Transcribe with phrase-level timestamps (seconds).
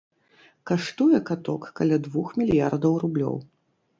[0.69, 3.35] Каштуе каток каля двух мільярдаў рублёў.